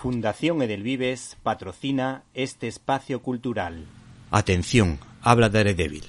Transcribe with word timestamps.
Fundación 0.00 0.62
Edelvives 0.62 1.36
patrocina 1.42 2.22
este 2.32 2.68
espacio 2.68 3.20
cultural. 3.20 3.84
Atención, 4.30 4.98
habla 5.20 5.50
Daredevil. 5.50 6.04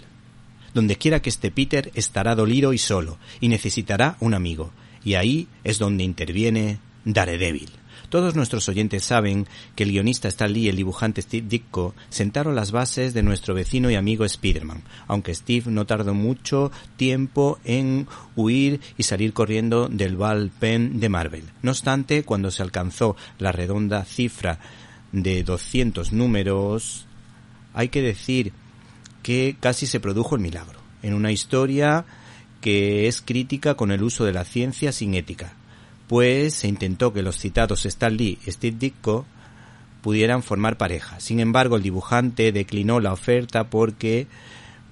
Donde 0.74 0.96
quiera 0.96 1.22
que 1.22 1.28
esté 1.28 1.52
Peter 1.52 1.92
estará 1.94 2.34
dolido 2.34 2.72
y 2.72 2.78
solo, 2.78 3.18
y 3.42 3.50
necesitará 3.50 4.16
un 4.22 4.34
amigo. 4.34 4.72
Y 5.04 5.16
ahí 5.16 5.50
es 5.66 5.78
donde 5.78 6.06
interviene 6.06 6.80
Daredevil. 7.06 7.70
Todos 8.10 8.36
nuestros 8.36 8.68
oyentes 8.68 9.06
saben 9.06 9.48
que 9.74 9.84
el 9.84 9.92
guionista 9.92 10.28
Stan 10.28 10.52
Lee 10.52 10.64
y 10.64 10.70
el 10.70 10.76
dibujante 10.76 11.22
Steve 11.22 11.48
Ditko 11.48 11.96
sentaron 12.10 12.56
las 12.56 12.72
bases 12.72 13.14
de 13.14 13.24
nuestro 13.24 13.54
vecino 13.54 13.90
y 13.90 13.96
amigo 13.96 14.26
Spider-Man, 14.26 14.84
aunque 15.08 15.34
Steve 15.34 15.72
no 15.72 15.86
tardó 15.86 16.14
mucho 16.14 16.74
tiempo 16.98 17.58
en 17.64 18.08
huir 18.36 18.82
y 18.98 19.04
salir 19.04 19.32
corriendo 19.32 19.88
del 19.88 20.18
Pen 20.60 21.00
de 21.00 21.08
Marvel. 21.08 21.46
No 21.62 21.72
obstante, 21.72 22.24
cuando 22.24 22.52
se 22.52 22.64
alcanzó 22.64 23.16
la 23.40 23.54
redonda 23.54 24.04
cifra 24.04 24.60
de 25.14 25.44
200 25.44 26.12
números, 26.12 27.08
hay 27.74 27.88
que 27.88 28.02
decir 28.02 28.52
que 29.24 29.56
casi 29.58 29.86
se 29.86 30.02
produjo 30.02 30.36
el 30.36 30.42
milagro, 30.42 30.80
en 31.02 31.14
una 31.14 31.32
historia 31.32 32.06
que 32.60 33.08
es 33.08 33.22
crítica 33.22 33.76
con 33.76 33.92
el 33.92 34.04
uso 34.04 34.26
de 34.26 34.34
la 34.34 34.44
ciencia 34.44 34.92
sin 34.92 35.14
ética, 35.14 35.54
pues 36.12 36.56
se 36.56 36.68
intentó 36.68 37.14
que 37.14 37.22
los 37.22 37.38
citados 37.38 37.86
Stan 37.86 38.18
Lee 38.18 38.38
y 38.46 38.52
Steve 38.52 38.76
Ditko 38.78 39.26
pudieran 40.02 40.44
formar 40.44 40.76
pareja. 40.78 41.22
Sin 41.22 41.40
embargo, 41.40 41.78
el 41.78 41.84
dibujante 41.84 42.52
declinó 42.52 43.00
la 43.00 43.14
oferta 43.14 43.70
porque 43.70 44.28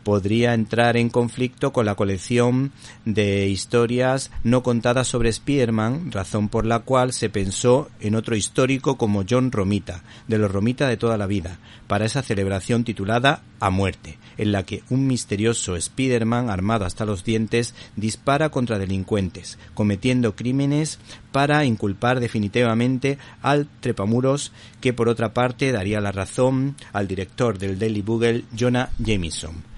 podría 0.04 0.54
entrar 0.54 0.98
en 0.98 1.10
conflicto 1.10 1.74
con 1.74 1.86
la 1.86 1.96
colección 1.96 2.72
de 3.06 3.48
historias 3.48 4.32
no 4.44 4.64
contadas 4.64 5.08
sobre 5.08 5.30
Spider-Man, 5.30 6.12
razón 6.12 6.50
por 6.50 6.66
la 6.66 6.80
cual 6.80 7.14
se 7.14 7.30
pensó 7.30 7.90
en 8.00 8.16
otro 8.16 8.36
histórico 8.36 8.98
como 8.98 9.24
John 9.30 9.52
Romita, 9.52 10.04
de 10.28 10.38
los 10.38 10.52
Romita 10.52 10.88
de 10.88 10.98
toda 10.98 11.18
la 11.18 11.28
vida, 11.28 11.60
para 11.88 12.06
esa 12.06 12.22
celebración 12.22 12.84
titulada 12.84 13.44
A 13.60 13.70
muerte, 13.70 14.18
en 14.38 14.52
la 14.52 14.64
que 14.64 14.84
un 14.90 15.08
misterioso 15.08 15.76
Spider-Man 15.76 16.50
armado 16.50 16.86
hasta 16.86 17.06
los 17.06 17.24
dientes 17.24 17.76
dispara 17.96 18.50
contra 18.50 18.80
delincuentes, 18.80 19.58
cometiendo 19.74 20.36
crímenes 20.36 21.00
para 21.32 21.66
inculpar 21.66 22.20
definitivamente 22.20 23.18
al 23.42 23.68
trepamuros 23.80 24.52
que 24.82 24.94
por 24.94 25.10
otra 25.10 25.34
parte 25.34 25.72
daría 25.72 26.02
la 26.02 26.12
razón 26.12 26.76
al 26.94 27.08
director 27.08 27.58
del 27.58 27.78
Daily 27.78 28.02
Bugle, 28.02 28.46
Jonah 28.58 28.90
Jameson 28.98 29.70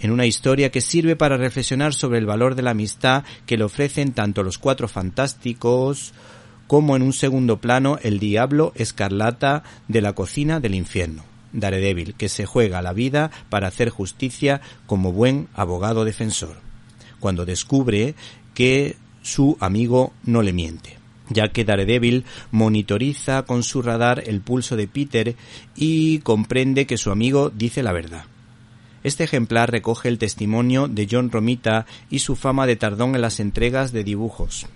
en 0.00 0.10
una 0.10 0.26
historia 0.26 0.70
que 0.70 0.80
sirve 0.80 1.16
para 1.16 1.36
reflexionar 1.36 1.94
sobre 1.94 2.18
el 2.18 2.26
valor 2.26 2.54
de 2.54 2.62
la 2.62 2.70
amistad 2.70 3.24
que 3.46 3.56
le 3.56 3.64
ofrecen 3.64 4.12
tanto 4.12 4.42
los 4.42 4.58
cuatro 4.58 4.88
fantásticos 4.88 6.12
como 6.66 6.96
en 6.96 7.02
un 7.02 7.12
segundo 7.12 7.58
plano 7.60 7.98
el 8.02 8.18
diablo 8.18 8.72
escarlata 8.76 9.64
de 9.88 10.02
la 10.02 10.12
cocina 10.12 10.60
del 10.60 10.74
infierno, 10.74 11.24
Daredevil, 11.52 12.14
que 12.14 12.28
se 12.28 12.46
juega 12.46 12.82
la 12.82 12.92
vida 12.92 13.30
para 13.48 13.68
hacer 13.68 13.88
justicia 13.88 14.60
como 14.86 15.12
buen 15.12 15.48
abogado 15.54 16.04
defensor, 16.04 16.56
cuando 17.20 17.46
descubre 17.46 18.14
que 18.54 18.96
su 19.22 19.56
amigo 19.60 20.12
no 20.24 20.42
le 20.42 20.52
miente 20.52 20.98
ya 21.30 21.48
que 21.48 21.64
Daredevil 21.64 22.24
monitoriza 22.50 23.42
con 23.42 23.62
su 23.62 23.82
radar 23.82 24.22
el 24.26 24.40
pulso 24.40 24.76
de 24.76 24.88
Peter 24.88 25.36
y 25.76 26.20
comprende 26.20 26.86
que 26.86 26.96
su 26.96 27.10
amigo 27.10 27.50
dice 27.50 27.82
la 27.82 27.92
verdad. 27.92 28.24
Este 29.04 29.24
ejemplar 29.24 29.70
recoge 29.70 30.08
el 30.08 30.18
testimonio 30.18 30.88
de 30.88 31.06
John 31.08 31.30
Romita 31.30 31.86
y 32.10 32.18
su 32.18 32.34
fama 32.34 32.66
de 32.66 32.74
tardón 32.74 33.14
en 33.14 33.20
las 33.20 33.38
entregas 33.38 33.92
de 33.92 34.02
dibujos, 34.02 34.66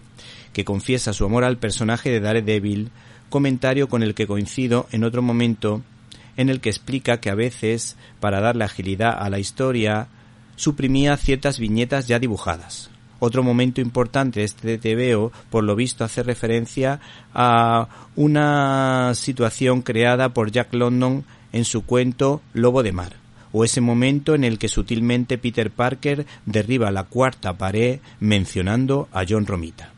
que 0.53 0.65
confiesa 0.65 1.12
su 1.12 1.25
amor 1.25 1.42
al 1.42 1.59
personaje 1.59 2.11
de 2.11 2.20
Daredevil, 2.20 2.91
comentario 3.31 3.89
con 3.89 4.03
el 4.03 4.15
que 4.15 4.28
coincido 4.28 4.87
en 4.93 5.03
otro 5.03 5.23
momento 5.23 5.83
en 6.37 6.50
el 6.50 6.61
que 6.61 6.70
explica 6.70 7.19
que 7.19 7.31
a 7.31 7.34
veces, 7.34 7.97
para 8.20 8.41
darle 8.41 8.65
agilidad 8.65 9.17
a 9.19 9.28
la 9.28 9.41
historia, 9.41 10.06
suprimía 10.55 11.17
ciertas 11.17 11.59
viñetas 11.59 12.06
ya 12.06 12.19
dibujadas. 12.19 12.91
Otro 13.19 13.43
momento 13.43 13.81
importante 13.81 14.41
de 14.41 14.47
este 14.47 14.78
TVO, 14.78 15.33
por 15.50 15.65
lo 15.65 15.77
visto, 15.77 16.04
hace 16.04 16.22
referencia 16.22 17.00
a 17.34 17.89
una 18.16 19.12
situación 19.15 19.83
creada 19.83 20.31
por 20.31 20.50
Jack 20.50 20.72
London 20.75 21.25
en 21.53 21.65
su 21.65 21.84
cuento 21.84 22.41
Lobo 22.54 22.83
de 22.83 22.93
Mar 22.93 23.22
o 23.53 23.65
ese 23.65 23.81
momento 23.81 24.35
en 24.35 24.45
el 24.45 24.59
que 24.59 24.69
sutilmente 24.69 25.39
Peter 25.39 25.71
Parker 25.71 26.27
derriba 26.47 26.91
la 26.91 27.05
cuarta 27.05 27.57
pared 27.59 28.01
mencionando 28.21 29.09
a 29.13 29.25
John 29.29 29.47
Romita. 29.47 29.93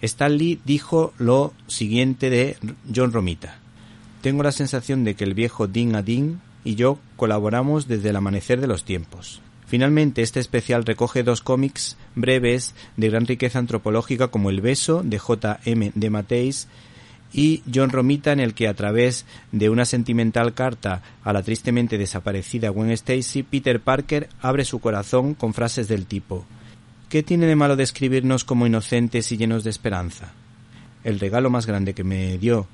Stanley 0.00 0.60
dijo 0.64 1.12
lo 1.18 1.52
siguiente 1.66 2.30
de 2.30 2.56
John 2.94 3.12
Romita. 3.12 3.58
Tengo 4.20 4.42
la 4.42 4.52
sensación 4.52 5.04
de 5.04 5.14
que 5.14 5.24
el 5.24 5.34
viejo 5.34 5.66
Dean 5.66 5.94
Adin 5.94 6.40
y 6.64 6.74
yo 6.74 6.98
colaboramos 7.16 7.88
desde 7.88 8.10
el 8.10 8.16
amanecer 8.16 8.60
de 8.60 8.66
los 8.66 8.84
tiempos. 8.84 9.40
Finalmente, 9.66 10.22
este 10.22 10.38
especial 10.38 10.84
recoge 10.84 11.22
dos 11.22 11.40
cómics 11.40 11.96
breves 12.14 12.74
de 12.96 13.08
gran 13.08 13.26
riqueza 13.26 13.58
antropológica 13.58 14.28
como 14.28 14.50
El 14.50 14.60
beso 14.60 15.02
de 15.02 15.18
J. 15.18 15.60
M. 15.64 15.92
de 15.94 16.10
Mateis 16.10 16.68
y 17.32 17.62
John 17.72 17.90
Romita 17.90 18.32
en 18.32 18.40
el 18.40 18.54
que 18.54 18.68
a 18.68 18.74
través 18.74 19.24
de 19.52 19.70
una 19.70 19.84
sentimental 19.84 20.54
carta 20.54 21.02
a 21.24 21.32
la 21.32 21.42
tristemente 21.42 21.98
desaparecida 21.98 22.68
Gwen 22.68 22.90
Stacy, 22.90 23.42
Peter 23.42 23.80
Parker 23.80 24.28
abre 24.40 24.64
su 24.64 24.80
corazón 24.80 25.34
con 25.34 25.54
frases 25.54 25.88
del 25.88 26.06
tipo 26.06 26.44
¿Qué 27.08 27.22
tiene 27.22 27.44
de 27.44 27.56
malo 27.56 27.76
describirnos 27.76 28.42
como 28.42 28.66
inocentes 28.66 29.30
y 29.32 29.36
llenos 29.36 29.64
de 29.64 29.70
esperanza? 29.70 30.32
El 31.04 31.20
regalo 31.20 31.50
más 31.50 31.66
grande 31.66 31.92
que 31.92 32.04
me 32.04 32.38
dio 32.38 32.66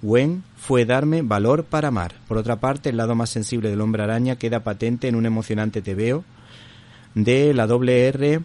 Gwen 0.00 0.44
fue 0.56 0.86
darme 0.86 1.20
valor 1.20 1.64
para 1.64 1.88
amar. 1.88 2.14
Por 2.26 2.38
otra 2.38 2.56
parte, 2.56 2.88
el 2.88 2.96
lado 2.96 3.14
más 3.14 3.28
sensible 3.28 3.68
del 3.68 3.82
hombre 3.82 4.02
araña 4.02 4.36
queda 4.36 4.64
patente 4.64 5.08
en 5.08 5.14
un 5.14 5.26
emocionante 5.26 5.82
tebeo 5.82 6.24
de 7.14 7.52
la 7.52 7.66
doble 7.66 8.06
R 8.06 8.40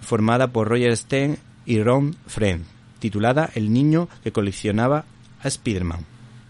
formada 0.00 0.48
por 0.48 0.68
Roger 0.68 0.96
Stern 0.96 1.36
y 1.66 1.82
Ron 1.82 2.16
Friend 2.26 2.64
titulada 2.98 3.50
El 3.54 3.72
niño 3.72 4.08
que 4.22 4.32
coleccionaba 4.32 5.04
a 5.42 5.50
Spiderman, 5.50 6.04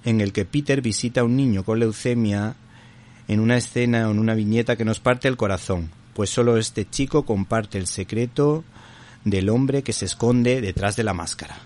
en 0.05 0.21
el 0.21 0.33
que 0.33 0.45
Peter 0.45 0.81
visita 0.81 1.21
a 1.21 1.25
un 1.25 1.37
niño 1.37 1.65
con 1.65 1.79
leucemia 1.79 2.57
en 3.29 3.41
una 3.41 3.57
escena 3.57 4.09
o 4.09 4.13
en 4.13 4.19
una 4.19 4.35
viñeta 4.35 4.77
que 4.77 4.85
nos 4.85 5.01
parte 5.01 5.29
el 5.29 5.37
corazón, 5.37 5.91
pues 6.15 6.31
solo 6.31 6.57
este 6.57 6.89
chico 6.89 7.25
comparte 7.25 7.79
el 7.79 7.87
secreto 7.87 8.65
del 9.25 9.49
hombre 9.49 9.83
que 9.83 9.93
se 9.93 10.05
esconde 10.05 10.61
detrás 10.61 10.97
de 10.97 11.05
la 11.05 11.13
máscara. 11.13 11.59